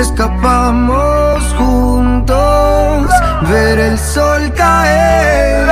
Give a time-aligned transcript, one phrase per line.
[0.00, 3.08] escapamos juntos,
[3.48, 5.66] ver el sol caer.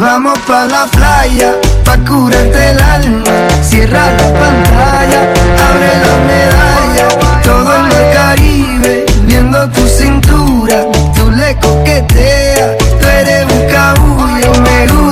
[0.00, 3.24] Vamos pa' la playa, pa' curarte el alma.
[3.62, 5.20] Cierra la pantalla,
[5.68, 7.08] abre la medalla.
[7.42, 10.84] Todo en el Caribe, viendo tu cintura.
[11.16, 15.07] Tú le coqueteas, tú eres un cabullo, me gusta.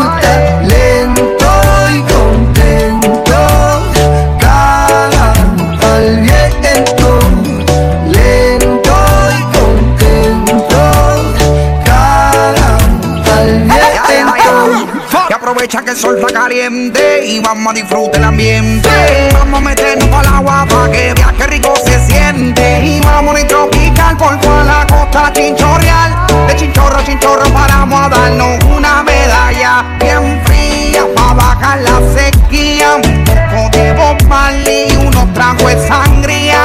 [15.67, 18.89] Aprovecha que el sol está caliente y vamos a disfrutar el ambiente.
[19.33, 22.85] Vamos a meternos para el agua para que qué rico se siente.
[22.85, 26.27] Y vamos a tropical por toda la costa chinchorreal.
[26.47, 32.97] De chinchorro a chinchorro paramos a darnos una medalla bien fría para bajar la sequía.
[32.97, 36.61] Un poco de Bob Marley unos tragos de sangría.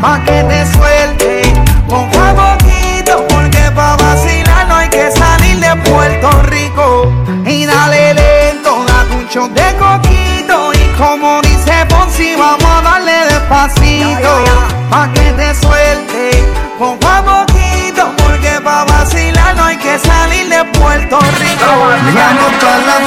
[0.00, 1.52] Pa' que te suelte
[1.86, 7.12] poco a poquito porque pa' vacilar no hay que salir de Puerto Rico
[7.44, 8.37] y dale
[9.38, 14.32] shot de coquito y como dice Ponzi vamos a darle despacito
[14.90, 16.44] pa' que te suelte
[16.76, 21.70] poco a poquito porque pa' vacilar no hay que salir de Puerto Rico.
[22.14, 22.98] La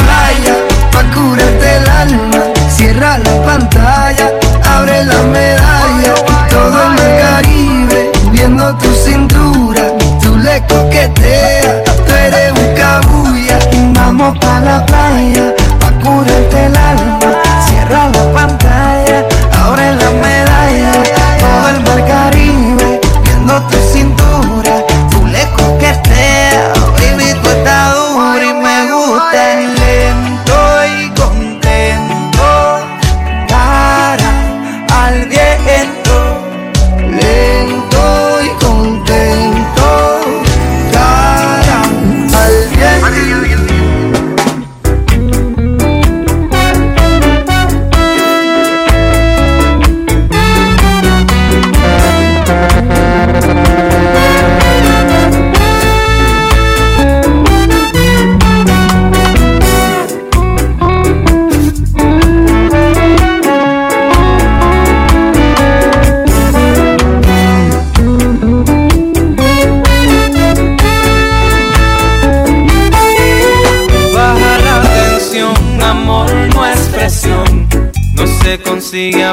[79.10, 79.23] se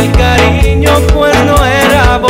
[0.00, 2.20] el cariño, pues no era,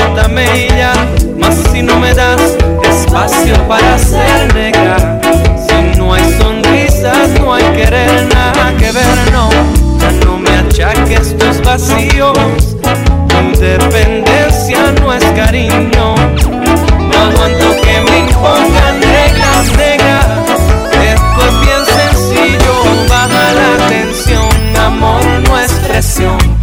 [0.76, 0.92] ya.
[1.38, 2.41] Mas si no me das
[2.82, 5.20] espacio para ser negra.
[5.66, 9.50] Si no hay sonrisas, no hay querer, nada que ver, no.
[9.98, 12.36] Ya no me achaques tus vacíos.
[13.41, 16.14] Independencia no es cariño.
[16.14, 20.26] No aguanto que me impongan reglas negras.
[21.14, 22.75] Esto es bien sencillo,
[23.08, 26.59] baja la tensión, amor no es presión.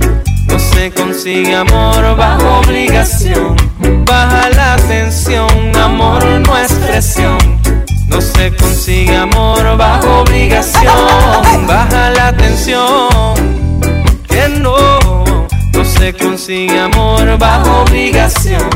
[1.28, 3.58] No consigue amor bajo obligación.
[4.06, 7.38] Baja la tensión, amor no es presión.
[8.08, 11.68] No se consigue amor bajo obligación.
[11.68, 13.36] Baja la tensión,
[14.30, 14.78] que no.
[15.74, 18.70] No se consigue amor bajo obligación.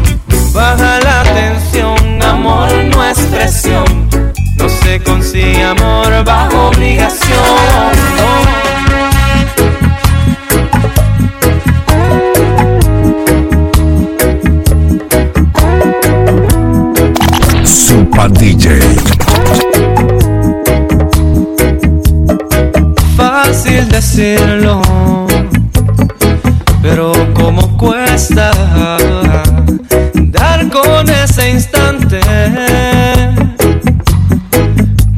[0.54, 4.10] Baja la tensión, amor no es presión.
[4.58, 8.81] No se consigue amor bajo obligación.
[18.34, 18.80] DJ.
[23.16, 24.82] Fácil decirlo,
[26.82, 28.52] pero como cuesta
[31.50, 32.20] instante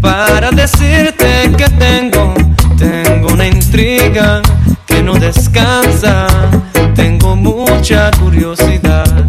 [0.02, 2.34] para decirte que tengo,
[2.78, 4.42] tengo una intriga
[4.86, 6.28] que no descansa,
[6.96, 9.26] tengo mucha curiosidad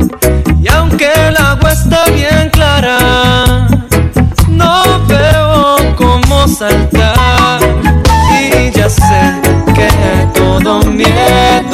[0.60, 2.33] y aunque el agua está bien
[6.54, 7.60] saltar.
[8.40, 9.40] Y ya sé
[9.74, 9.88] que
[10.34, 11.73] todo miedo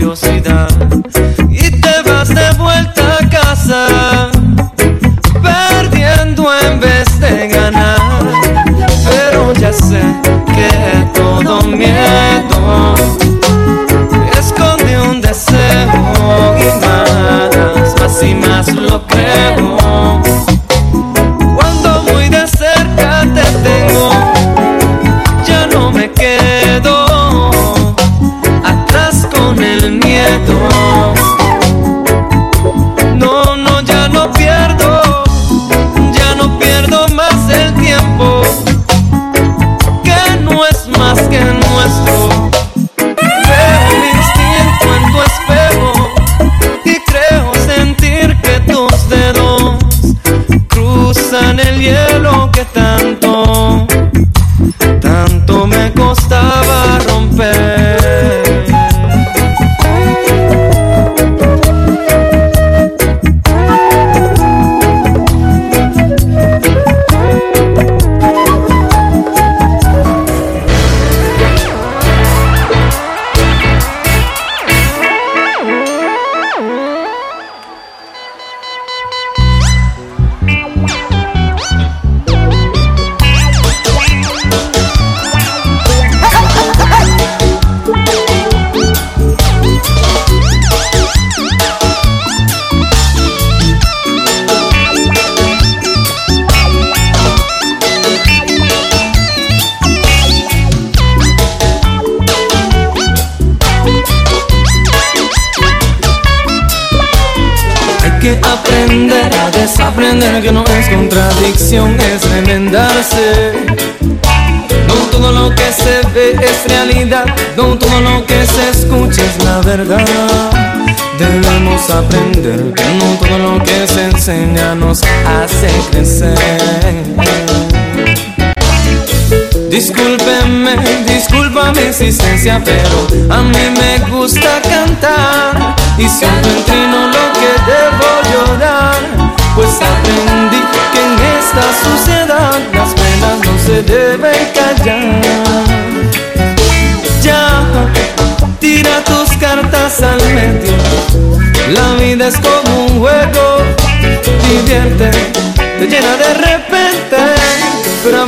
[0.00, 0.59] curiosidad.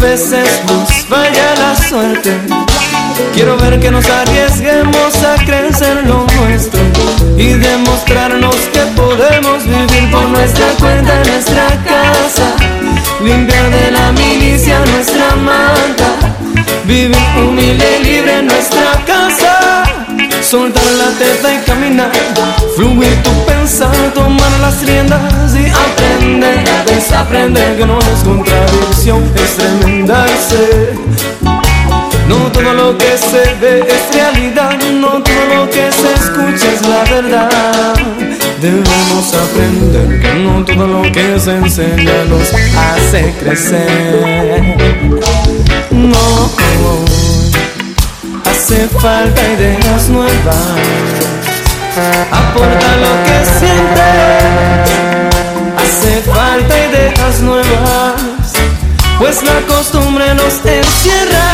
[0.02, 2.37] Veces nos falla la suerte.
[3.35, 6.80] Quiero ver que nos arriesguemos a crecer lo nuestro
[7.38, 12.49] y demostrarnos que podemos vivir por nuestra cuenta en nuestra casa,
[13.23, 16.09] limpiar de la milicia nuestra manta,
[16.85, 19.85] vivir humilde y libre en nuestra casa.
[20.42, 22.11] Soltar la teta y caminar,
[22.76, 30.94] fluir tu pensar, tomar las riendas y aprender desaprender que no es contradicción, es remendarse.
[32.28, 36.82] No todo lo que se ve es realidad, no todo lo que se escucha es
[36.82, 37.94] la verdad.
[38.60, 42.52] Debemos aprender que no todo lo que se enseña nos
[42.86, 44.76] hace crecer.
[45.90, 46.50] No
[48.44, 51.41] hace falta ideas nuevas
[51.99, 54.11] aporta lo que siente.
[55.76, 58.52] Hace falta ideas nuevas,
[59.18, 61.46] pues la costumbre nos encierra.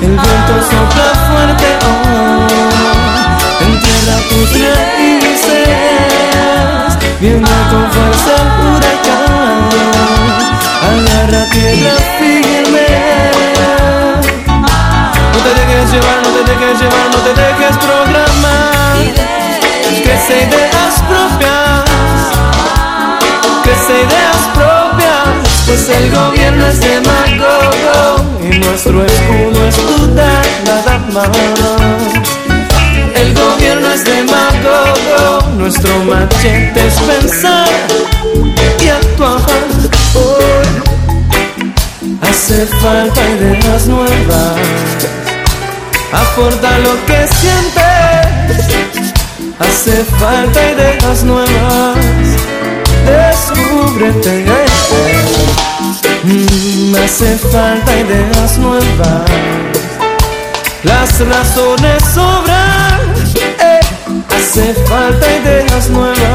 [0.00, 2.48] El viento sopla fuerte, oh,
[3.64, 5.68] entierra tus raíces,
[7.20, 9.58] viene con fuerza huracán,
[10.88, 12.19] agarra tierra.
[16.70, 18.96] dejes llevar, no te dejes programar.
[20.02, 21.84] Crece ideas propias,
[23.62, 25.28] crece ideas propias,
[25.66, 31.28] pues el gobierno es demagogo y nuestro escudo es puta nada más.
[33.14, 37.68] El gobierno es demagogo, nuestro machete es pensar
[38.80, 39.40] y actuar.
[40.14, 40.38] Oh,
[42.22, 45.29] hace falta ideas nuevas
[46.12, 48.66] aporta lo que sientes.
[49.58, 51.96] Hace falta ideas nuevas,
[53.06, 54.44] descúbrete.
[56.24, 59.22] Mm, hace falta ideas nuevas,
[60.84, 63.00] las razones sobran.
[63.60, 63.80] Eh,
[64.36, 66.29] hace falta ideas nuevas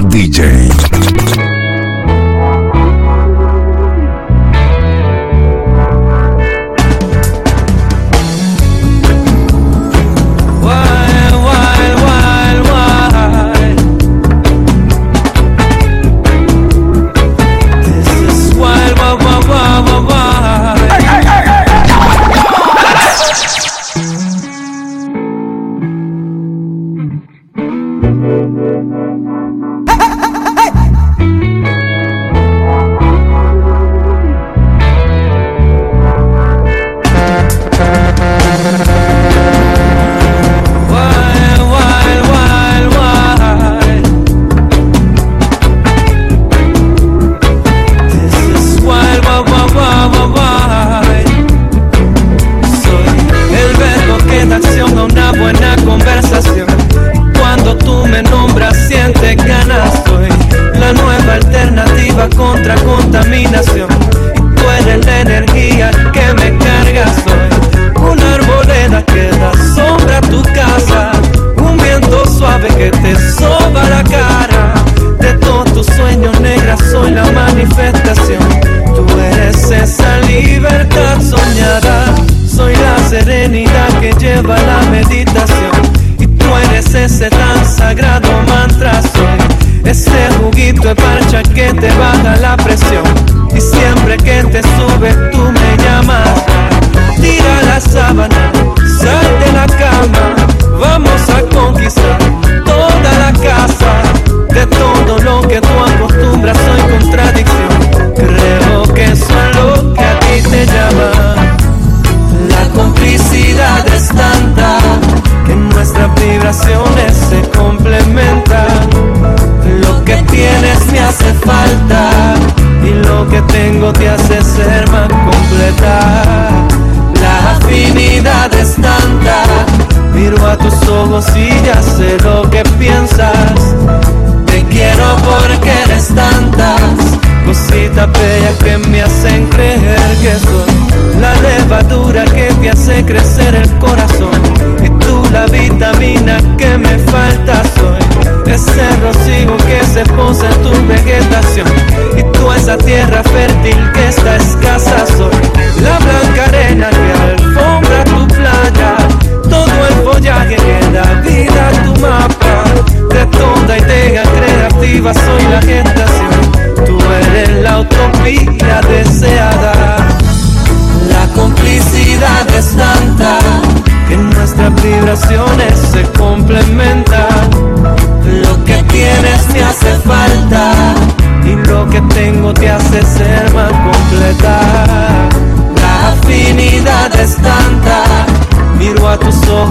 [0.00, 1.17] DJ.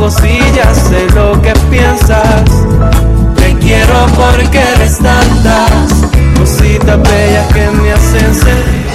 [0.08, 2.44] ojos y ya sé lo que piensas.
[3.36, 5.94] Te quiero porque eres tantas
[6.38, 8.88] cositas bellas que me hacen sentir.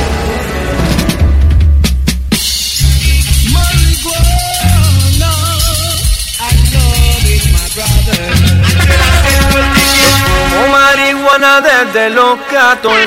[11.61, 13.07] desde los 14.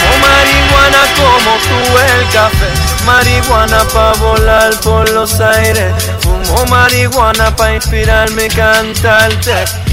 [0.00, 2.85] Como marihuana como tú el café.
[3.06, 5.94] Marihuana pa' volar por los aires.
[6.20, 9.85] Fumo marihuana pa' inspirarme y cantarte.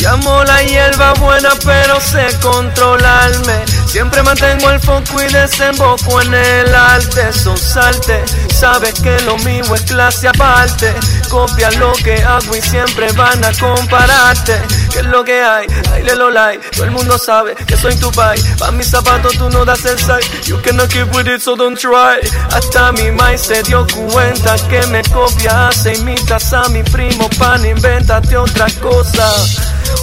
[0.00, 3.66] Llamo la hierba buena, pero sé controlarme.
[3.86, 7.30] Siempre mantengo el foco y desemboco en el arte.
[7.34, 8.24] Son salte,
[8.58, 10.94] sabes que lo mío es clase aparte.
[11.28, 14.62] Copia lo que hago y siempre van a compararte.
[14.90, 15.66] ¿Qué es lo que hay?
[15.92, 16.66] Ay, lo like.
[16.70, 18.40] Todo el mundo sabe que soy tu pai.
[18.58, 20.24] Pa' mis zapatos tú no das el side.
[20.46, 22.20] You cannot keep with it, so don't try.
[22.52, 27.28] Hasta mi mai se dio cuenta que me copia, hace imitas a mi primo.
[27.38, 29.28] Pan, invéntate otra cosa.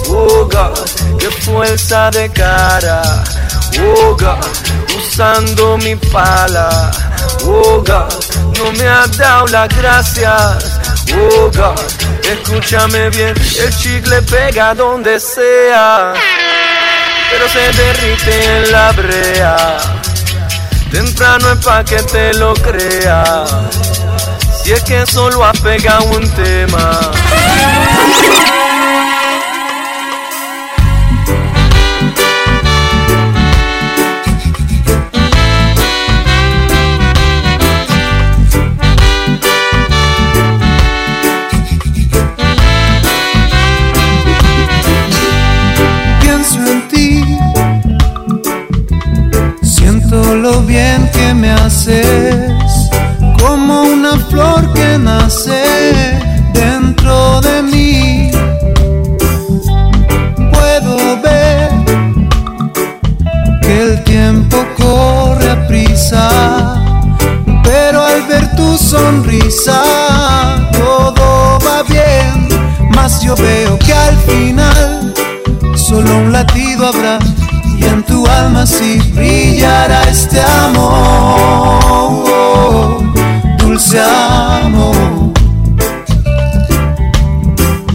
[0.08, 3.02] Oh God, qué fuerza de cara.
[3.80, 4.44] Oh God,
[4.96, 6.90] usando mi pala.
[7.44, 8.12] Oh God,
[8.58, 10.80] no me has dado las gracias.
[11.12, 11.78] Oh God,
[12.22, 16.12] escúchame bien, el chicle pega donde sea,
[17.30, 19.78] pero se derrite en la brea.
[20.90, 23.50] Temprano es pa' que te lo creas,
[24.62, 27.10] si es que solo has pegado un tema.
[50.62, 52.62] Bien que me haces,
[53.40, 56.18] como una flor que nace
[56.52, 58.30] dentro de mí.
[60.52, 61.70] Puedo ver
[63.62, 66.82] que el tiempo corre a prisa,
[67.62, 69.82] pero al ver tu sonrisa
[70.72, 72.48] todo va bien.
[72.94, 75.14] Mas yo veo que al final
[75.76, 77.18] solo un latido habrá
[77.80, 82.24] y en tu alma sí brillará este amor,
[83.58, 85.32] dulce amor.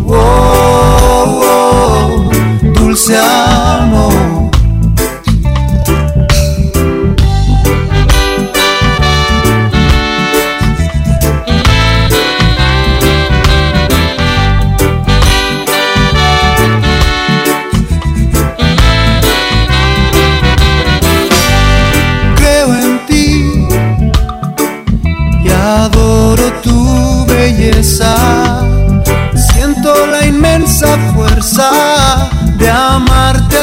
[0.05, 2.31] Oh, oh,
[2.75, 3.52] dulce amor.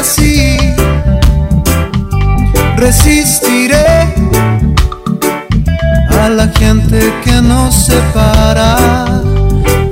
[0.00, 0.56] Así.
[2.76, 4.14] Resistiré
[6.22, 9.22] a la gente que nos separa.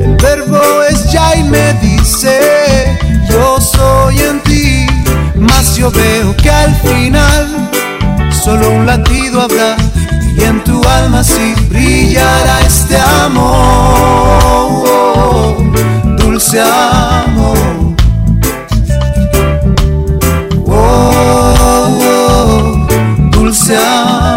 [0.01, 4.87] El verbo es ya y me dice, yo soy en ti.
[5.37, 7.71] Mas yo veo que al final
[8.43, 9.77] solo un latido habrá
[10.37, 14.79] y en tu alma sí brillará este amor,
[16.17, 17.88] dulce amor.
[23.69, 24.28] Dulce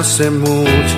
[0.00, 0.96] hace mucho.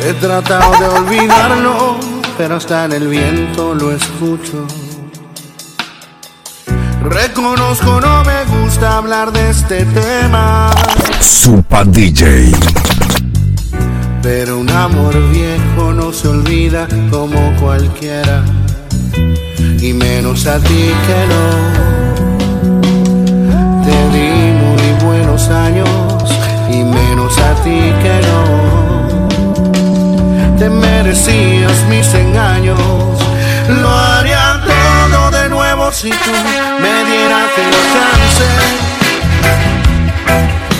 [0.00, 1.96] He tratado de olvidarlo,
[2.38, 4.64] pero hasta en el viento lo escucho.
[7.02, 10.70] Reconozco, no me gusta hablar de este tema,
[11.20, 12.52] Supa DJ.
[14.22, 18.44] pero un amor viejo no se olvida como cualquiera,
[19.80, 21.83] y menos a ti que no.
[25.34, 25.88] años
[26.70, 28.42] y menos a ti que no.
[30.58, 32.78] Te merecías mis engaños,
[33.68, 36.32] lo haría todo de nuevo si tú
[36.82, 38.46] me dieras el chance.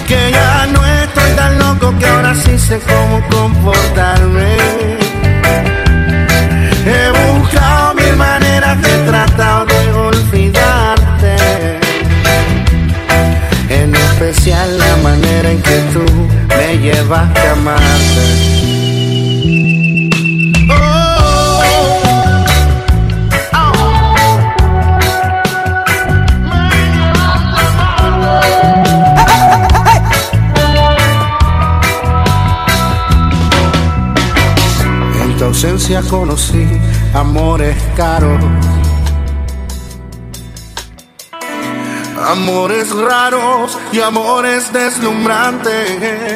[0.07, 4.57] Que ya no estoy tan loco que ahora sí sé cómo comportarme.
[6.87, 9.74] He buscado mil maneras de tratar
[14.35, 16.05] especial la manera en que tú
[16.49, 18.25] me llevaste a amarte.
[35.23, 36.67] En tu ausencia conocí
[37.15, 38.41] amores caros
[42.27, 46.34] amores raros y amores deslumbrantes.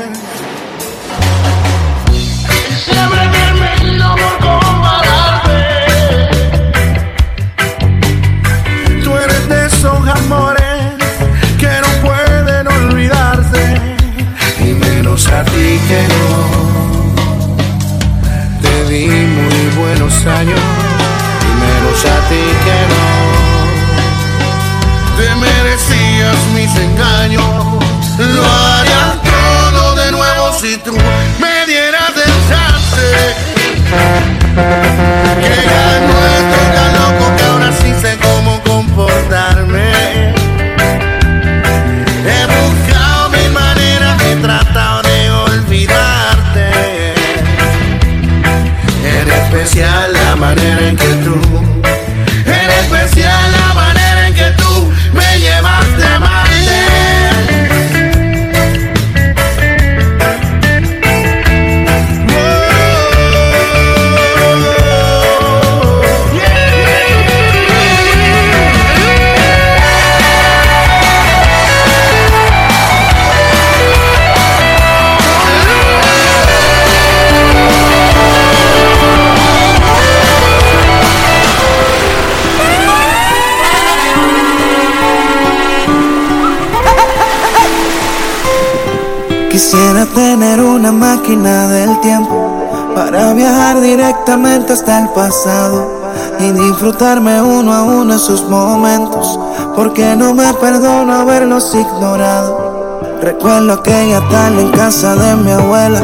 [89.71, 96.07] Quisiera tener una máquina del tiempo para viajar directamente hasta el pasado
[96.41, 99.39] y disfrutarme uno a uno esos momentos,
[99.77, 103.03] porque no me perdono haberlos ignorado.
[103.21, 106.01] Recuerdo aquella tarde en casa de mi abuela,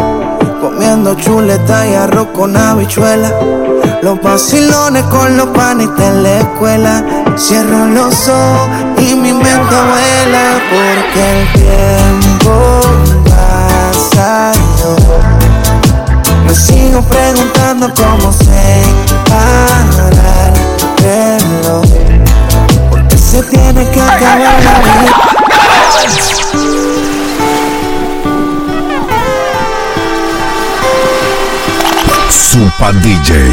[0.60, 3.32] comiendo chuleta y arroz con habichuela.
[4.02, 7.02] Los vacilones con los panes de la escuela.
[7.38, 13.13] Cierro los ojos y mi mente vuela porque el tiempo
[16.94, 18.82] sigo preguntando cómo se
[19.28, 20.52] parar
[20.98, 21.84] el reloj.
[22.90, 25.12] Porque se tiene que acabar la vida.
[32.30, 33.50] Super DJ.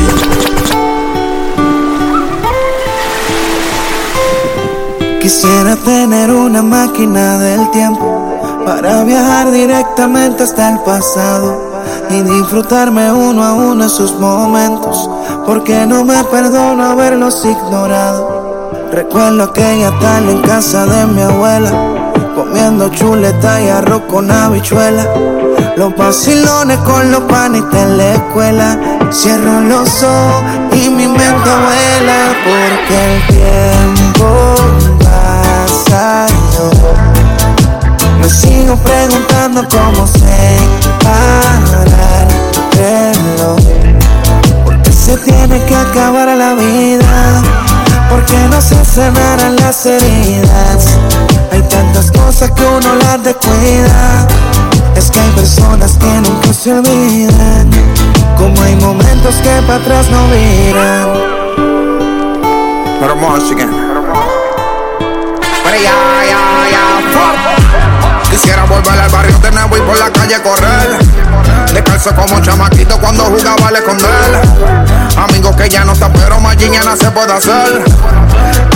[5.20, 11.71] Quisiera tener una máquina del tiempo para viajar directamente hasta el pasado
[12.14, 15.10] y disfrutarme uno a uno esos momentos,
[15.46, 18.72] porque no me perdono haberlos ignorado.
[18.92, 21.72] Recuerdo aquella tarde en casa de mi abuela,
[22.36, 25.08] comiendo chuleta y arroz con habichuela.
[25.78, 28.80] Los vacilones con los panes de la escuela.
[29.12, 30.44] Cierro los ojos
[30.74, 34.01] y mi mente vuela porque el tiempo
[38.32, 40.58] sigo preguntando cómo se
[41.04, 42.28] parar
[42.74, 43.60] el reloj.
[44.66, 47.44] Porque se tiene que acabar la vida.
[48.10, 50.98] Porque no se sanarán las heridas.
[51.52, 54.28] Hay tantas cosas que uno las descuida.
[54.96, 57.70] Es que hay personas que nunca se olvidan.
[58.38, 61.10] Como hay momentos que para atrás no miran.
[63.00, 63.70] Pero Michigan.
[65.64, 67.61] Pero ya, ya, ya.
[68.32, 70.98] Quisiera volver al barrio de nuevo y por la calle correr.
[71.74, 74.42] Descalzo como chamaquito cuando jugaba al esconder.
[75.18, 77.84] Amigos que ya no están, pero mañana se puede hacer.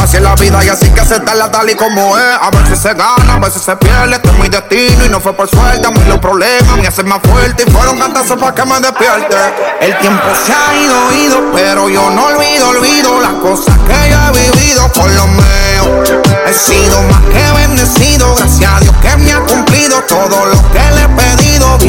[0.02, 2.38] Así es la vida y así que aceptarla tal y como es.
[2.42, 4.16] A veces se gana, a veces se pierde.
[4.16, 5.88] Este es mi destino y no fue por suerte.
[5.88, 9.36] A mí los problemas me hacen más fuerte y fueron cantazos para que me despierte.
[9.82, 14.18] El tiempo se ha ido, ido, pero yo no olvido, olvido las cosas que yo
[14.28, 16.04] he vivido por lo mío.
[16.46, 18.95] He sido más que bendecido, gracias a Dios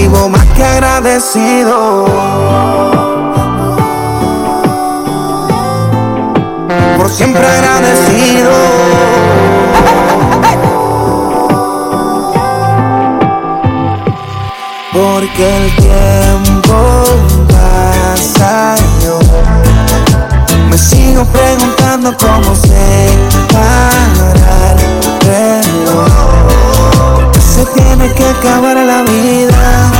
[0.08, 2.04] Vivo más que agradecido.
[6.96, 8.52] por siempre agradecido.
[14.92, 17.04] Porque el tiempo
[17.48, 19.18] pasa yo
[20.70, 23.45] Me sigo preguntando cómo se
[27.76, 29.90] tiene que acabar la vida,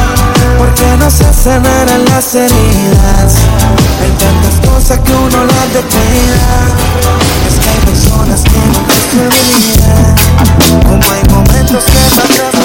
[0.59, 3.37] porque no se sanarán las heridas.
[4.03, 6.49] Hay tantas cosas que uno las descuida.
[7.47, 8.97] Es que hay personas que no te
[10.87, 12.57] como hay momentos que pasan.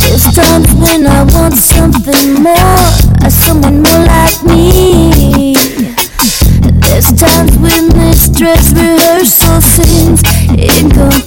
[0.00, 5.54] There's times when I want something more, someone more like me.
[6.80, 11.25] There's times when this dress rehearsal seems incomplete.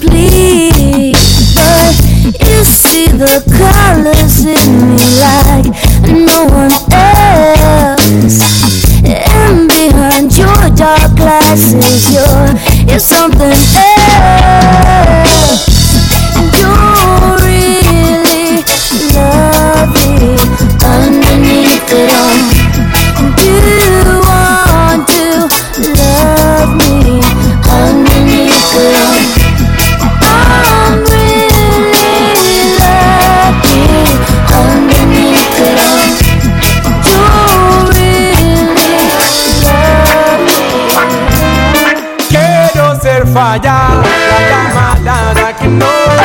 [3.20, 5.68] The colors in me like
[6.08, 8.40] no one else.
[9.04, 13.99] And behind your dark glasses, you're, you're something else.
[43.50, 46.19] Quiero ser falla, la camarada que no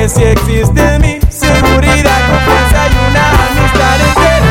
[0.00, 4.50] que sí existe en mí, seguridad, confianza y una amistad entera.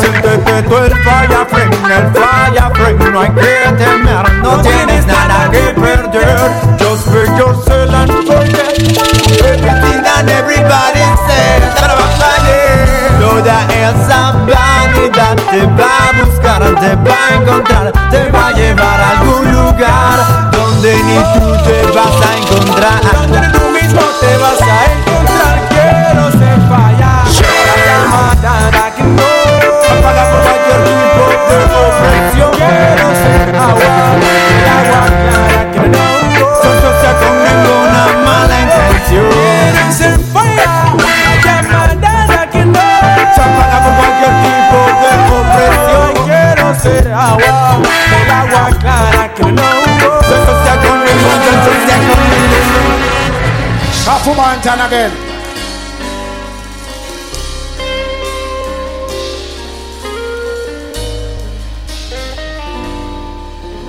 [0.00, 5.50] Siéntete tú el falla friend, el falla friend No hay que temer, no tienes nada
[5.50, 6.50] que perder.
[6.78, 8.78] Just be yourself and forget
[9.44, 11.74] Everything and everybody says
[13.20, 14.75] Toda esa
[15.16, 20.50] te va a buscar, te va a encontrar Te va a llevar a algún lugar
[20.52, 23.00] Donde ni tú te vas a encontrar.
[23.14, 27.24] Donde tú mismo te vas a encontrar Quiero ser falla
[27.64, 29.30] La llamada que no
[29.98, 34.55] apaga por cualquier tipo de opresión Quiero ser agua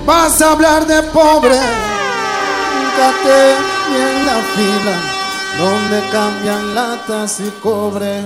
[0.06, 1.58] Vas a hablar de pobre,
[2.70, 3.52] fíjate
[3.90, 4.96] en la fila
[5.58, 8.22] donde cambian latas y cobre.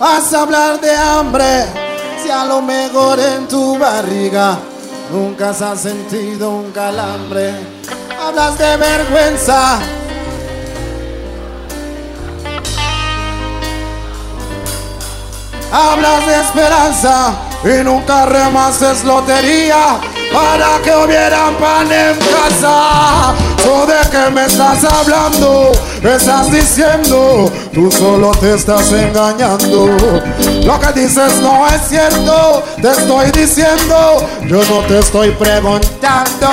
[0.00, 1.66] Vas a hablar de hambre,
[2.20, 4.58] si a lo mejor en tu barriga
[5.12, 7.54] nunca has sentido un calambre.
[8.20, 10.01] Hablas de vergüenza.
[15.72, 17.32] Hablas de esperanza
[17.64, 19.98] y nunca remases lotería
[20.30, 23.32] para que hubiera pan en casa.
[23.66, 25.72] ¿O de qué me estás hablando?
[26.02, 29.96] Me estás diciendo, tú solo te estás engañando.
[30.62, 36.48] Lo que dices no es cierto, te estoy diciendo, yo no te estoy preguntando.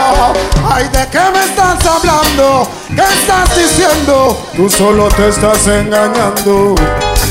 [0.72, 2.66] Ay, ¿de qué me estás hablando?
[2.88, 4.38] ¿Qué estás diciendo?
[4.56, 6.76] Tú solo te estás engañando.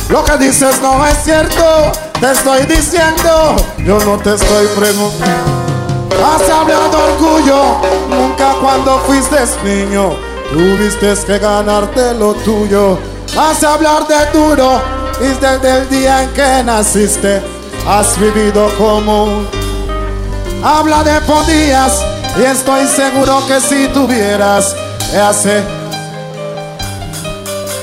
[0.08, 5.58] Lo que dices no es cierto, te estoy diciendo, yo no te estoy preguntando.
[6.24, 10.16] Has hablado orgullo, nunca cuando fuiste niño,
[10.50, 12.98] tuviste que ganarte lo tuyo.
[13.38, 14.80] Has hablar de duro,
[15.20, 17.42] y desde el día en que naciste,
[17.86, 19.46] has vivido como
[20.62, 22.04] Habla de podías
[22.36, 24.74] y estoy seguro que si tuvieras
[25.16, 25.62] hace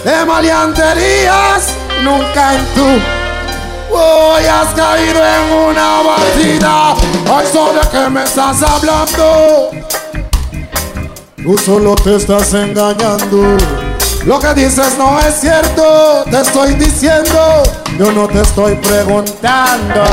[0.03, 1.69] de maleanterías
[2.03, 3.15] nunca en tu
[3.97, 6.95] Hoy has caído en una batida.
[7.31, 9.71] Ay, ¿sobre qué me estás hablando?
[11.41, 13.57] Tú solo te estás engañando.
[14.25, 17.63] Lo que dices no es cierto, te estoy diciendo,
[17.97, 20.03] yo no te estoy preguntando.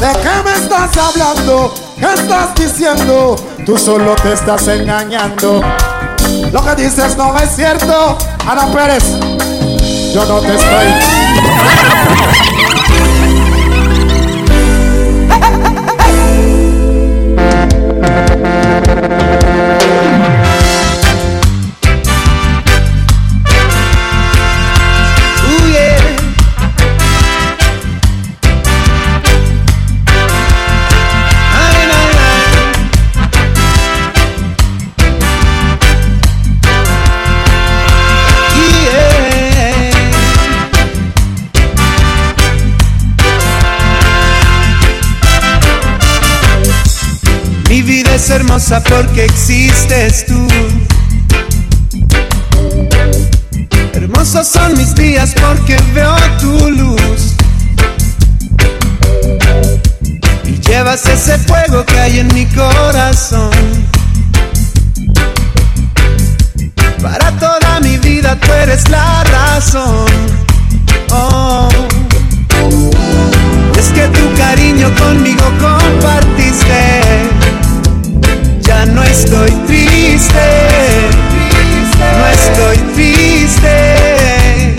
[0.00, 1.74] ¿De qué me estás hablando?
[1.98, 3.36] ¿Qué estás diciendo?
[3.66, 5.60] Tú solo te estás engañando.
[6.52, 8.16] Lo que dices no es cierto,
[8.48, 9.49] Ana Pérez.
[10.12, 10.58] Yo no te
[48.30, 50.46] hermosa porque existes tú.
[53.92, 57.34] Hermosos son mis días porque veo tu luz.
[60.44, 63.50] Y llevas ese fuego que hay en mi corazón.
[67.02, 70.06] Para toda mi vida tú eres la razón.
[71.10, 71.68] Oh.
[73.78, 77.39] Es que tu cariño conmigo compartiste
[79.10, 80.46] estoy triste,
[82.18, 84.76] no estoy triste.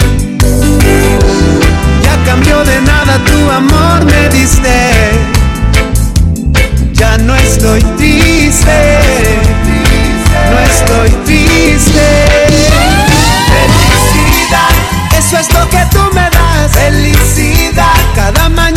[2.04, 4.92] Ya cambió de nada tu amor me diste,
[6.94, 9.00] ya no estoy triste,
[10.52, 12.08] no estoy triste.
[13.52, 14.74] Felicidad,
[15.18, 18.71] eso es lo que tú me das, felicidad, cada mañana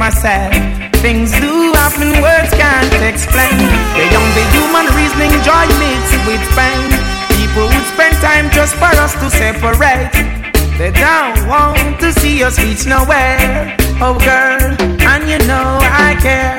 [0.00, 0.56] myself?
[1.04, 3.60] Things do happen, words can't explain.
[4.00, 6.88] Beyond the human reasoning, joy mixed with pain.
[7.36, 10.16] People would spend time just for us to separate.
[10.80, 13.76] They don't want to see us reach nowhere.
[14.00, 14.72] Oh, girl,
[15.12, 15.68] and you know
[16.08, 16.56] I care.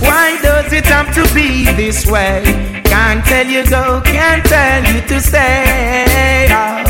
[0.00, 2.42] Why does it have to be this way?
[2.84, 6.48] Can't tell you go, can't tell you to stay.
[6.48, 6.84] Oh,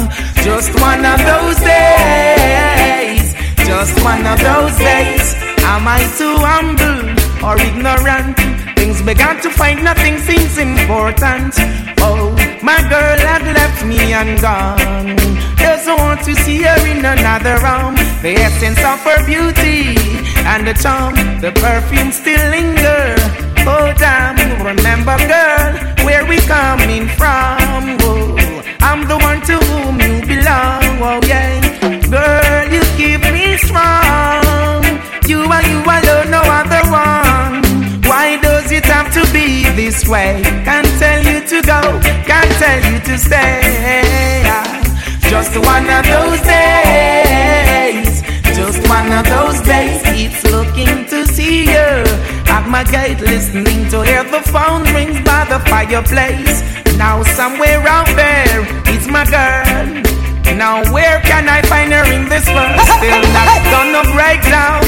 [0.46, 3.34] just one of those days.
[3.66, 5.43] Just one of those days.
[5.72, 7.08] Am I too humble
[7.46, 8.36] or ignorant?
[8.76, 11.54] Things began to find nothing seems important.
[11.98, 12.30] Oh,
[12.62, 15.16] my girl had left me and gone.
[15.56, 17.94] Doesn't want to see her in another room.
[18.20, 19.96] The essence of her beauty
[20.44, 23.16] and the charm, the perfume still linger.
[23.66, 25.72] Oh damn, remember girl,
[26.04, 27.96] where we coming from?
[28.04, 28.36] Oh,
[28.80, 30.84] I'm the one to whom you belong.
[31.00, 31.56] Oh yeah,
[32.12, 34.43] girl, you keep me strong.
[35.26, 37.62] You are you alone, no other one.
[38.04, 40.42] Why does it have to be this way?
[40.64, 41.80] Can't tell you to go,
[42.28, 44.44] can't tell you to stay.
[45.30, 48.22] Just one of those days,
[48.54, 50.02] just one of those days.
[50.04, 52.04] It's looking to see you
[52.52, 56.62] at my gate, listening to hear the phone rings by the fireplace.
[56.98, 58.60] Now somewhere out there,
[58.92, 60.02] it's my girl.
[60.54, 62.78] Now where can I find her in this world?
[62.78, 64.83] Still not gonna break down,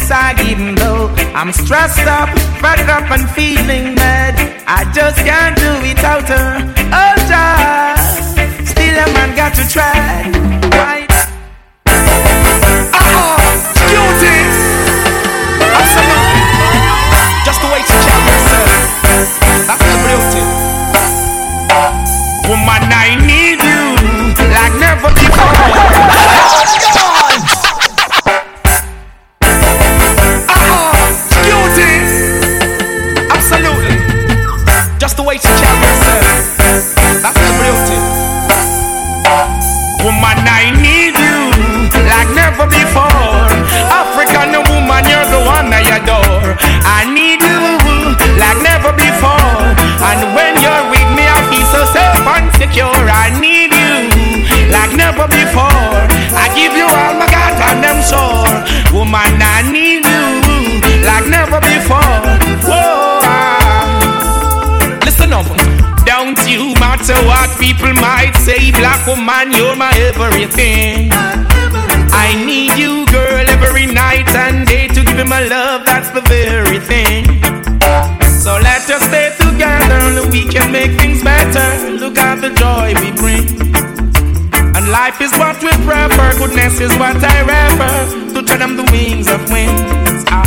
[0.00, 2.28] beside even though I'm stressed up,
[2.60, 4.34] fed up and feeling bad.
[4.66, 6.48] I just can't do without her.
[7.00, 10.59] Oh, just still a man got to try.
[68.50, 71.08] Say, black woman, you're my everything.
[72.26, 76.22] I need you, girl, every night and day to give me my love, that's the
[76.22, 77.24] very thing.
[78.42, 80.02] So let us stay together,
[80.34, 81.68] we can make things better.
[82.02, 83.46] Look at the joy we bring.
[84.76, 87.98] And life is what we prefer, goodness is what I refer
[88.34, 90.24] to turn them the wings of winds.
[90.28, 90.42] Ah.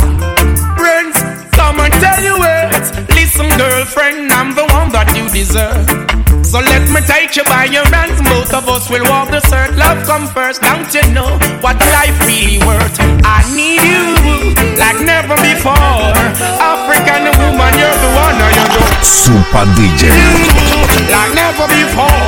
[0.76, 1.16] Friends,
[1.56, 2.84] come and tell you it.
[3.16, 6.23] Listen, girlfriend, I'm the one that you deserve.
[6.54, 9.74] So let me take you by your hands, both of us will walk the circle.
[9.74, 12.94] Love come first, don't you know what life really worth?
[13.26, 16.14] I need you like never before.
[16.62, 18.70] African woman, you're the one, or you're
[19.02, 20.14] Super DJ.
[21.10, 22.22] like never before.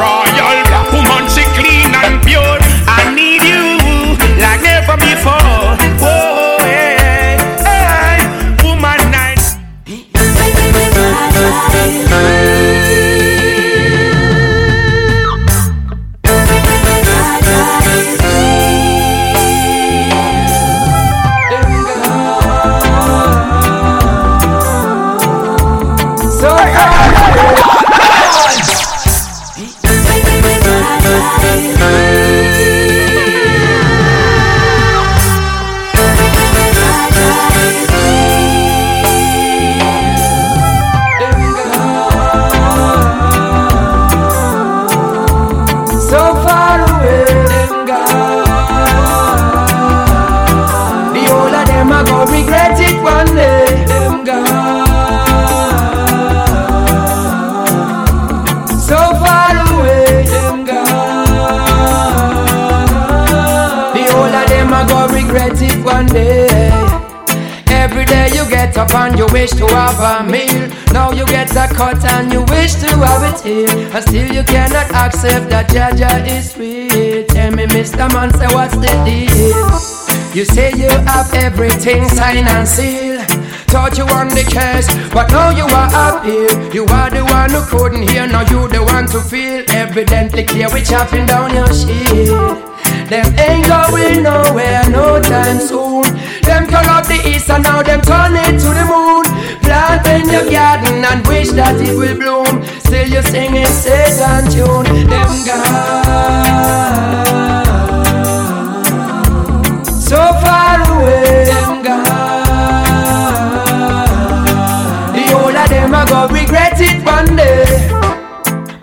[0.00, 2.56] Royal black woman, she clean and pure.
[2.88, 3.76] I need you
[4.40, 5.76] like never before.
[6.00, 8.16] Whoa, hey, hey,
[8.64, 9.60] woman nice.
[69.42, 70.70] Wish to have a meal.
[70.92, 73.68] Now you get a cut and you wish to have it here.
[73.94, 77.26] And still you cannot accept that Jaja is real.
[77.26, 78.06] Tell me, Mr.
[78.14, 79.66] Man, say what's the deal?
[80.32, 83.26] You say you have everything signed and sealed.
[83.72, 86.54] Thought you won the case, but now you are up here.
[86.72, 89.64] You are the one who couldn't hear, now you the one to feel.
[89.70, 92.62] Evidently clear, we chopping down your shield.
[93.10, 96.04] Them ain't going nowhere no time soon.
[96.46, 99.01] Them turn up the east and now them turn it to the moon.
[100.12, 102.62] In your garden and wish that it will bloom.
[102.84, 105.08] Still you sing singing Satan tune.
[105.08, 106.74] Them gone.
[109.88, 111.48] So far away.
[111.48, 112.04] Them gone.
[115.16, 117.64] The whole of them are gonna regret it one day.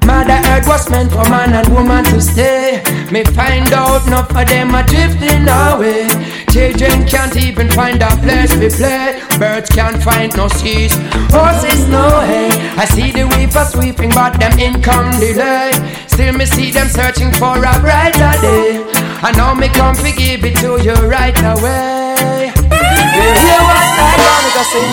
[0.10, 2.82] Mother Earth was meant for man and woman to stay.
[3.12, 6.10] Me find out enough of them are drifting away.
[6.50, 9.29] Children can't even find a place to play.
[9.40, 10.94] Birds can't find no seas.
[11.32, 12.52] Horses no hay.
[12.76, 15.72] I see the weaver sweeping, but them income delay.
[16.08, 18.84] Still me see them searching for a brighter day.
[19.24, 22.52] I know me come to give it to you right away.
[23.16, 24.92] You hear what I gotta sing?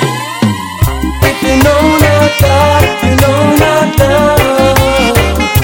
[1.26, 5.55] If you know not God, you know not love.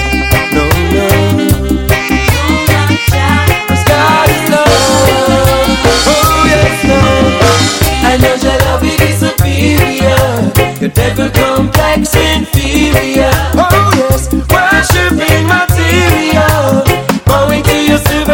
[10.83, 13.31] Your devil complex inferior.
[13.55, 14.27] Oh, yes.
[14.33, 16.83] Worshipping material.
[17.23, 18.32] Bowing to your silver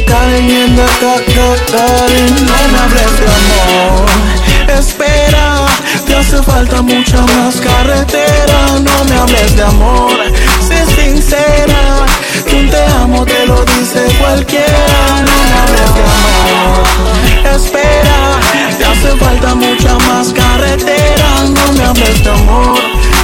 [0.00, 4.06] En la No me hables de amor.
[4.78, 5.66] Espera,
[6.06, 8.78] te hace falta mucha más carretera.
[8.80, 10.12] No me hables de amor
[10.60, 12.06] Sé sincera.
[12.46, 15.24] Que un te amo te lo dice cualquiera.
[15.26, 17.56] No me hables de amor.
[17.56, 18.38] Espera,
[18.78, 21.28] te hace falta mucha más carretera.
[21.42, 22.78] No me hables de amor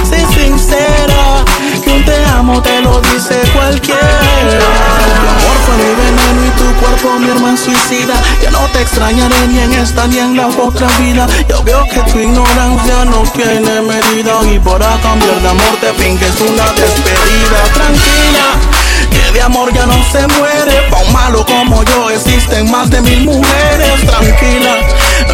[0.09, 1.45] Sé sincera.
[1.81, 5.34] Que un te amo te lo dice cualquiera
[5.65, 8.15] Fue mi veneno y tu cuerpo mi hermano suicida.
[8.41, 11.27] Ya no te extrañaré ni en esta ni en la otra vida.
[11.49, 15.75] Yo veo que tu ignorancia no tiene medida Y para cambiar de amor.
[15.81, 18.75] Te finges una despedida Tranquila
[19.11, 20.89] que de amor ya no se muere.
[20.89, 24.05] Pa' un malo como yo existen más de mil mujeres.
[24.05, 24.75] Tranquila,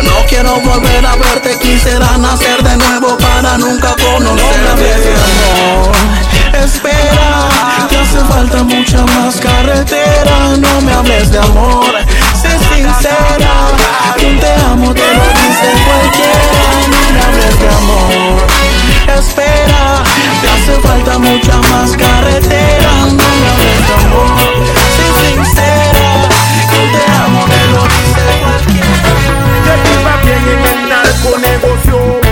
[0.03, 1.57] no quiero volver a verte.
[1.59, 7.49] Quisiera nacer de nuevo para nunca conocerte amor Espera,
[7.89, 10.55] que hace falta mucha más carretera.
[10.57, 11.91] No me hables de amor,
[12.39, 13.53] sé sincera.
[14.23, 16.61] Un te amo te lo dice cualquiera.
[16.91, 18.47] No me hables de amor
[19.17, 20.03] Espera,
[20.41, 22.91] te hace falta mucha más carretera.
[23.07, 24.37] No me hables de amor,
[24.95, 26.29] sé sincera.
[26.79, 28.25] Un te amo te lo dice
[29.65, 29.73] Te
[30.25, 32.30] bien en el narconegocio y al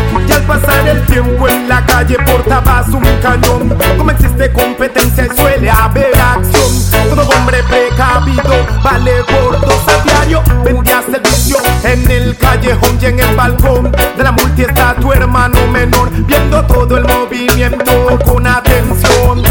[0.49, 3.77] pasar el tiempo en la calle portabas un cañón.
[3.97, 7.09] Como existe competencia y suele haber acción.
[7.09, 10.41] Todo hombre precavido vale gordos a diario.
[10.63, 15.11] Vendías el vicio en el callejón y en el balcón De la multi está tu
[15.13, 19.41] hermano menor Viendo todo el movimiento con atención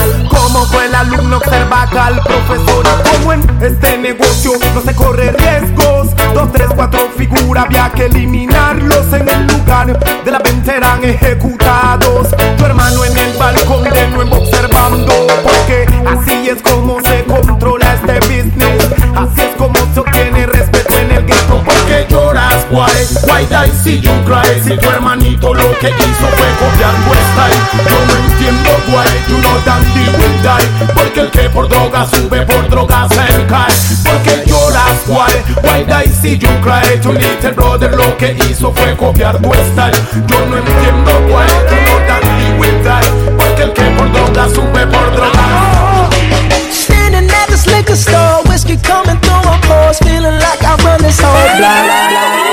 [0.67, 2.85] fue el alumno observa acá al profesor.
[3.13, 6.09] Como en este negocio no se corre riesgos.
[6.35, 9.13] Dos, tres, cuatro figuras había que eliminarlos.
[9.13, 12.29] En el lugar de la venta serán ejecutados.
[23.59, 24.61] Die si you cry?
[24.63, 27.59] Si tu hermanito lo que hizo fue copiar tu style.
[27.89, 30.95] Yo no entiendo why you know dandy will die.
[30.95, 33.73] Porque el que por droga sube, por droga se cae.
[34.05, 35.33] Porque lloras, why,
[35.63, 36.99] why die si you cry?
[37.01, 39.99] Tu little brother lo que hizo fue copiar tu style.
[40.27, 43.09] Yo no entiendo why you know dandy will die.
[43.37, 46.11] Porque el que por droga sube, por droga
[46.71, 51.21] Standing at this liquor store, whiskey coming through a pores, feeling like I run this
[51.21, 52.48] whole block.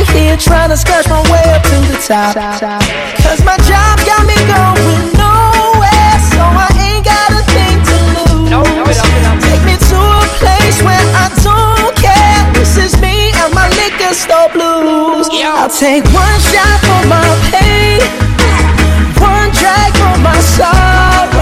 [0.00, 2.34] You can catch me here, trying to scratch my way up to the top.
[3.22, 8.98] Cause my job got me going nowhere, so I ain't got a thing to lose.
[9.44, 12.40] Take me to a place where I don't care.
[12.54, 15.28] This is me and my liquor store blues.
[15.44, 18.00] I'll take one shot for my pain,
[19.20, 21.39] one drag for my sorrow.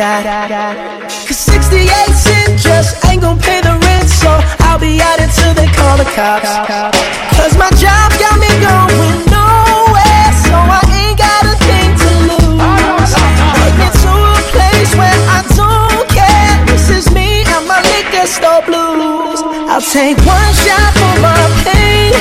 [0.00, 1.04] Got.
[1.28, 1.84] Cause 68
[2.14, 4.30] cent just ain't gonna pay the rent, so
[4.64, 6.48] I'll be out until they call the cops.
[7.36, 13.12] Cause my job got me going nowhere, so I ain't got a thing to lose.
[13.60, 16.52] Take me to a place where I don't care.
[16.72, 19.42] This is me and my liquor store blues.
[19.68, 22.16] I'll take one shot for my pain,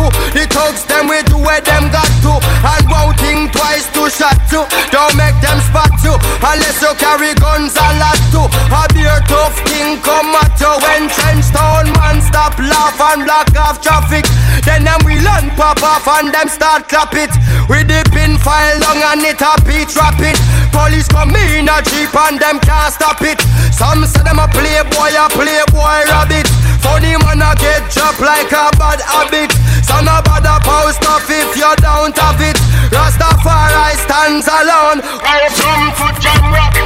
[0.00, 0.08] to.
[0.32, 4.38] The thugs them we do where them got to, and won't think twice to shot
[4.50, 4.64] to.
[4.88, 8.46] Don't make them spot you, unless you carry guns a lot too.
[8.72, 13.50] A beer tough king come at you when trench town man stop laugh and block
[13.56, 14.24] off traffic.
[14.64, 17.32] Then them we learn pop off and them start clap it.
[17.68, 20.38] We the pin file long and it a beat it.
[20.70, 23.40] Police come in a jeep and them can't stop it.
[23.74, 26.46] Some say them a playboy, a playboy rabbit.
[26.84, 29.52] Funny man a get dropped like a bad habit.
[29.84, 32.56] Son of bother post off if you don't have it.
[32.92, 35.00] Rastafari stands alone.
[35.24, 36.76] I drum for jam rock.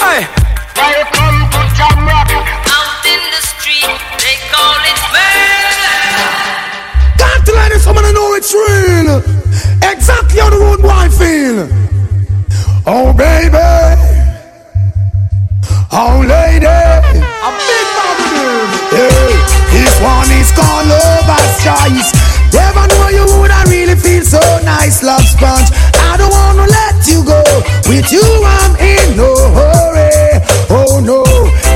[0.00, 1.13] Hey.
[4.54, 6.30] Call it murder.
[7.18, 9.18] Got to someone know it's real.
[9.82, 11.66] Exactly how the road boy feel.
[12.86, 13.56] Oh baby,
[15.90, 18.68] oh lady, a big mountain.
[18.92, 19.32] Hey,
[19.72, 22.12] this one is called Lover's Choice.
[22.52, 25.72] Never know you would I really feel so nice, love sponge.
[25.96, 27.42] I don't wanna let you go.
[27.88, 30.44] With you I'm in no hurry.
[30.70, 31.24] Oh no,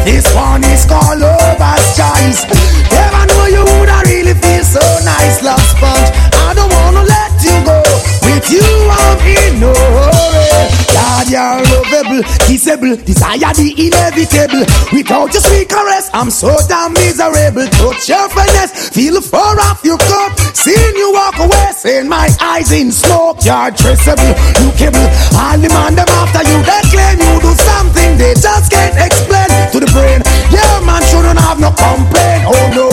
[0.05, 2.45] this one is called Lover's Choice.
[2.93, 6.11] Never know you would I really feel so nice, love sponge.
[6.47, 7.83] I don't wanna let you go.
[8.27, 10.28] With you I'm in no.
[11.19, 14.63] God, you're lovable, kissable, desire the inevitable.
[14.95, 17.67] Without your sweet caress, I'm so damn miserable.
[17.75, 20.39] Touch your finesse, feel fur off your cup.
[20.55, 23.43] Seeing you walk away, seeing my eyes in smoke.
[23.43, 24.31] You're traceable,
[24.63, 25.11] you cable.
[25.35, 29.51] All the man them after you, they claim you do something they just can't explain
[29.75, 30.23] to the brain.
[30.51, 32.45] Yeah, man shouldn't have no complaint.
[32.49, 32.89] Oh no,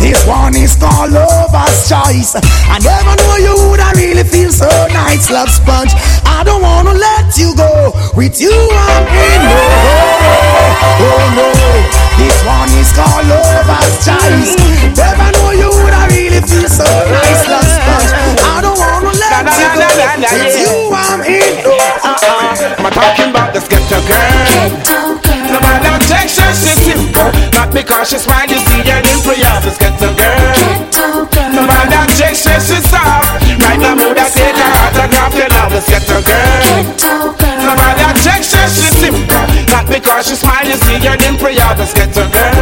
[0.00, 2.36] this one is called lover's choice.
[2.68, 5.92] I never knew you would I really feel so nice, love sponge.
[6.24, 7.92] I don't wanna let you go.
[8.16, 10.66] With you, I'm in no hurry.
[11.04, 11.48] Oh no,
[12.16, 14.56] this one is called lover's choice.
[14.96, 18.10] Never know you would I really feel so nice, love sponge.
[18.40, 19.88] I don't wanna let you go.
[20.32, 22.16] With you, I'm in no hurry.
[22.80, 25.20] I'm talking about this ghetto girl.
[25.20, 25.25] No
[26.24, 27.12] sensitive.
[27.52, 29.56] Not because she's smile, you see her in prayer.
[29.60, 30.56] Just get the girl.
[31.52, 33.44] No man that checks she's soft.
[33.60, 35.72] Right now, move that take her out and grab the love.
[35.76, 37.36] Just get the girl.
[37.60, 39.44] No man that checks she's simple.
[39.68, 41.68] Not because she's smile, you see her in prayer.
[41.76, 42.54] Just get the girl.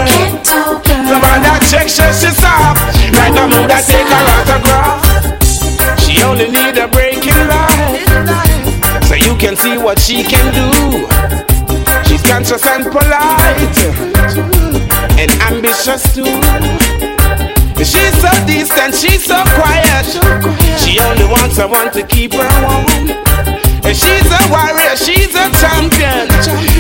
[1.07, 2.83] No man that checks she's soft.
[3.15, 5.05] Right now, move that take her out and grab.
[6.01, 11.54] She only need a breaking light, So you can see what she can do
[12.25, 13.77] conscious and polite
[15.19, 16.25] And ambitious too.
[17.85, 20.07] She's so distant, she's so quiet.
[20.81, 23.54] She only wants someone to keep her warm
[23.85, 26.29] and she's a warrior, she's a champion.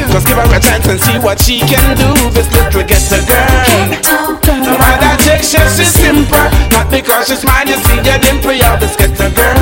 [0.08, 2.10] Just give her a chance and see what she can do.
[2.32, 4.64] This little ghetto girl.
[4.64, 6.48] No matter Texas, she's simple.
[6.72, 9.54] Not because she's mine, you see your dimple, you're this ghetto girl.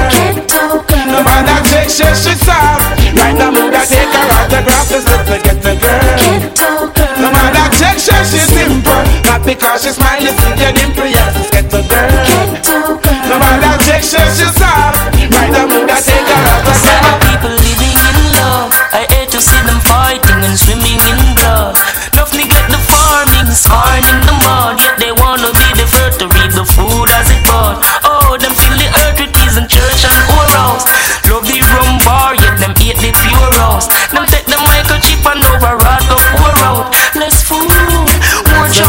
[1.11, 2.99] No matter Texas, she's soft.
[3.19, 4.89] Right now, mood I take her autograph.
[4.89, 6.23] This little ghetto girl.
[7.19, 9.03] No matter Texas, she's simple.
[9.27, 12.11] Not because she's mine, you see your dimple, you're this ghetto girl.
[13.27, 14.92] No matter Texas, she's soft.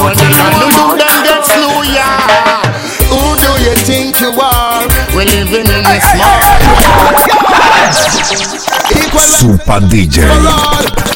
[0.03, 0.99] More So joke when they and can do mouth.
[0.99, 2.59] them get slow, yeah.
[3.07, 4.83] Who do you think you are?
[5.15, 6.39] We're living in a small
[9.23, 10.27] Super DJ.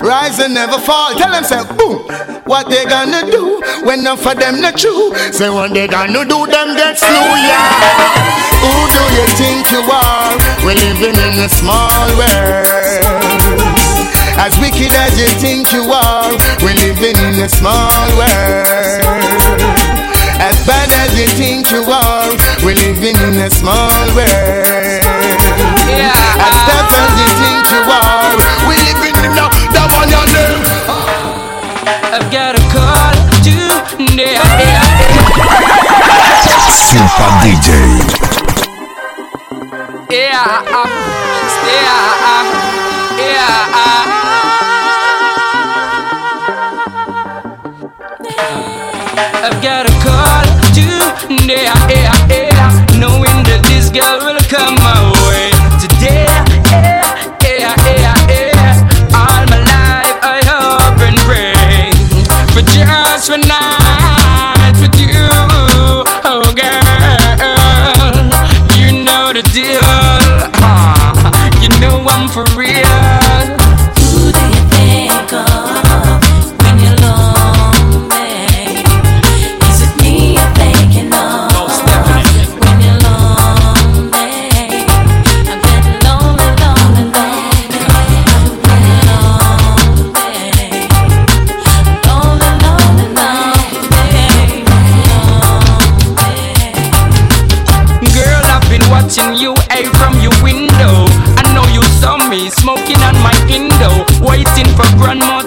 [0.01, 1.13] Rise and never fall.
[1.15, 2.05] Tell them say boom.
[2.45, 5.13] What they gonna do when enough of them not true?
[5.31, 6.45] Say what they gonna do?
[6.47, 7.67] Them get slow, yeah.
[8.61, 10.37] Who do you think you are?
[10.63, 13.26] We're living in a small world.
[14.37, 16.31] As wicked as you think you are,
[16.61, 19.01] we're living in a small world.
[20.39, 22.29] As bad as you think you are,
[22.63, 25.01] we're living in a small world.
[25.89, 28.37] As tough as you think you are,
[28.69, 30.63] we're living in a the one you name.
[32.13, 34.37] I've got a call today.
[36.87, 37.69] Super DJ.
[40.09, 40.63] Yeah,
[41.67, 42.56] yeah,
[49.61, 55.49] got a call today, yeah, yeah, knowing that this girl will come my way.
[55.81, 56.27] Today.
[59.17, 61.91] All my life I hope and pray.
[62.53, 63.29] For just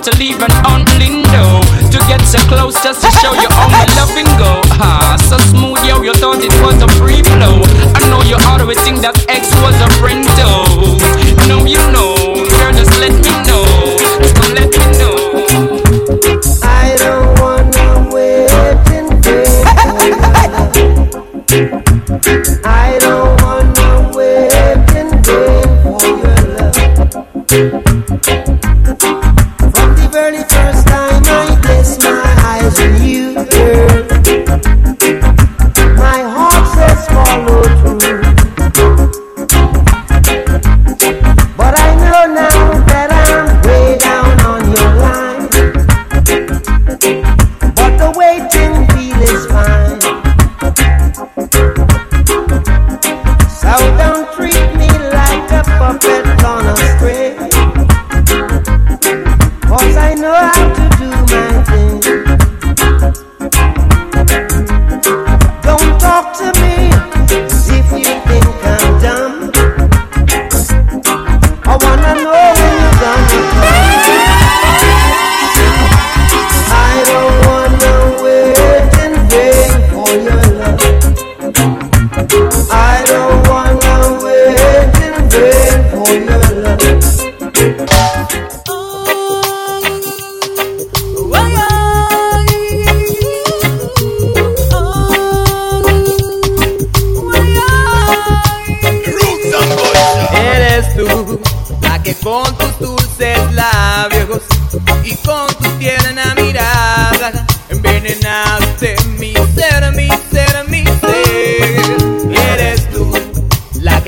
[0.00, 3.68] grandma to leave an Aunt Lindo to get so close just to show you how
[3.68, 4.60] my loving go.
[4.80, 7.60] Ah, so smooth, yo, you thought it was a free flow.
[7.94, 9.88] I know you always think that X was a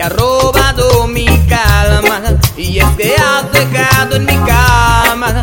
[0.03, 2.21] que ha robado mi calma
[2.57, 5.41] y es que has dejado en mi cama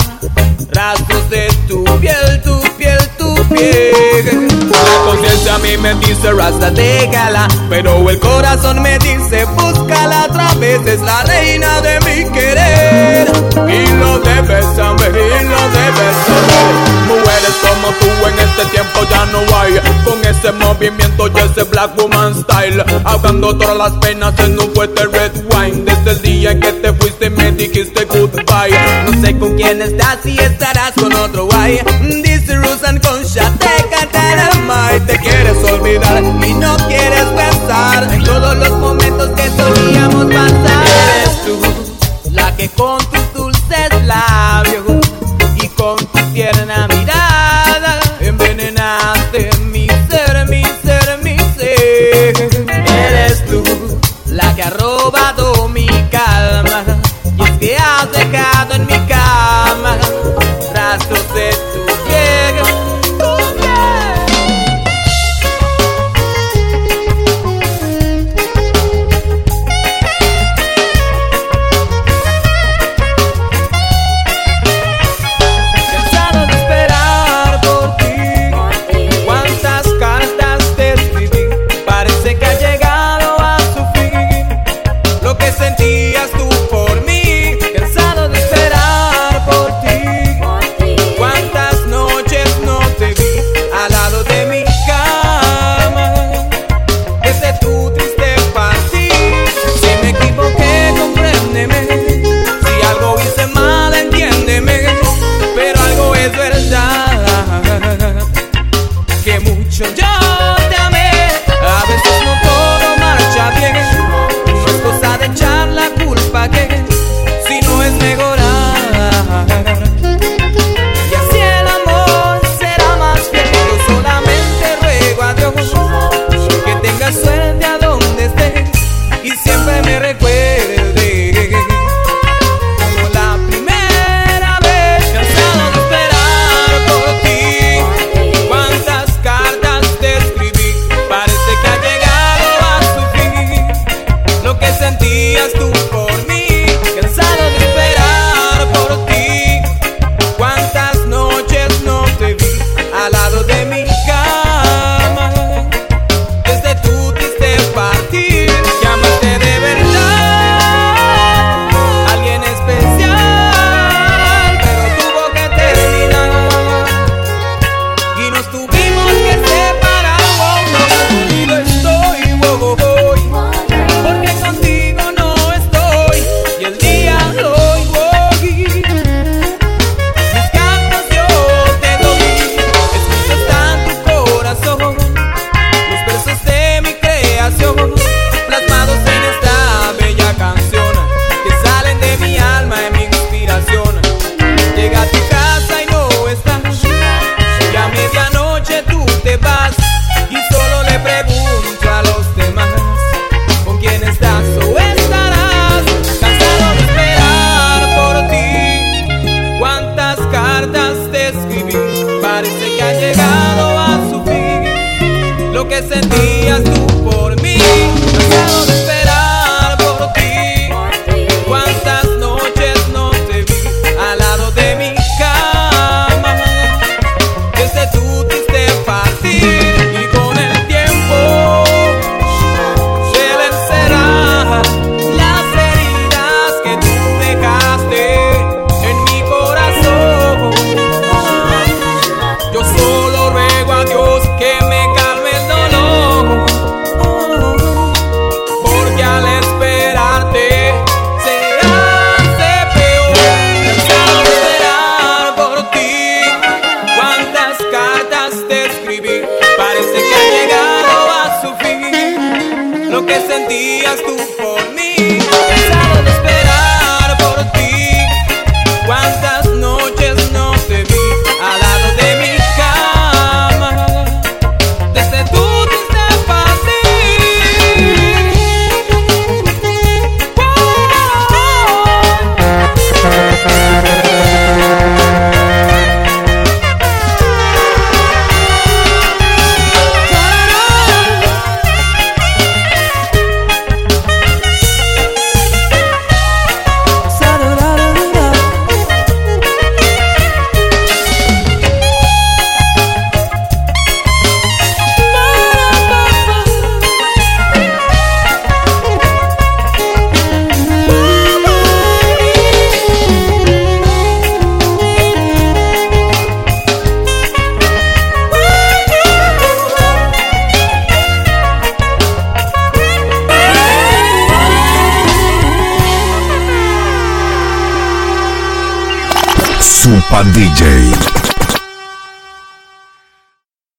[0.71, 4.47] rastros de tu piel, tu piel, tu piel.
[4.69, 10.53] La conciencia a mí me dice rasta, déjala, pero el corazón me dice búscala otra
[10.55, 13.31] vez, es la reina de mi querer.
[13.67, 17.08] Y lo debes saber, y lo debes saber.
[17.29, 21.95] Mujeres como tú en este tiempo ya no hay, con ese movimiento y ese black
[21.95, 25.83] woman style, ahogando todas las penas en un fuerte red wine.
[25.83, 28.73] Desde el día en que te fuiste me dijiste goodbye.
[29.05, 31.79] No sé con quién estás y estarás con otro guay.
[32.23, 34.49] Dice Rusan con te cantará
[34.95, 40.83] y te quieres olvidar y no quieres pensar en todos los momentos que solíamos pasar.
[41.15, 41.59] Eres tú
[42.31, 42.98] la que con